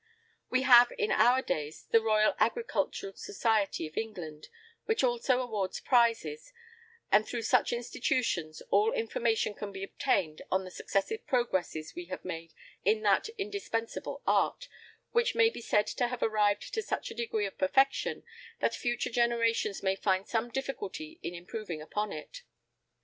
We 0.49 0.63
have, 0.63 0.91
in 0.97 1.11
our 1.11 1.43
days, 1.43 1.85
the 1.91 2.01
Royal 2.01 2.33
Agricultural 2.39 3.13
Society 3.13 3.85
of 3.85 3.95
England, 3.97 4.47
which 4.85 5.03
also 5.03 5.39
awards 5.41 5.79
prizes;[V] 5.79 6.51
and 7.11 7.27
through 7.27 7.43
such 7.43 7.71
institutions 7.71 8.63
all 8.71 8.93
information 8.93 9.53
can 9.53 9.71
be 9.71 9.83
obtained 9.83 10.41
on 10.51 10.63
the 10.63 10.71
successive 10.71 11.27
progresses 11.27 11.93
made 12.23 12.51
in 12.83 13.03
that 13.03 13.29
indispensable 13.37 14.23
art, 14.25 14.67
which 15.11 15.35
may 15.35 15.51
be 15.51 15.61
said 15.61 15.85
to 15.85 16.07
have 16.07 16.23
arrived 16.23 16.73
to 16.73 16.81
such 16.81 17.11
a 17.11 17.15
degree 17.15 17.45
of 17.45 17.59
perfection, 17.59 18.23
that 18.59 18.73
future 18.73 19.11
generations 19.11 19.83
may 19.83 19.95
find 19.95 20.27
some 20.27 20.49
difficulty 20.49 21.19
in 21.21 21.35
improving 21.35 21.79
upon 21.79 22.11
it. 22.11 22.41